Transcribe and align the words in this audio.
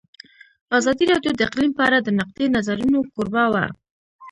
ازادي 0.77 1.05
راډیو 1.11 1.31
د 1.35 1.41
اقلیم 1.47 1.71
په 1.77 1.81
اړه 1.87 1.97
د 2.01 2.09
نقدي 2.19 2.45
نظرونو 2.55 2.99
کوربه 3.13 3.43
وه. 3.53 3.65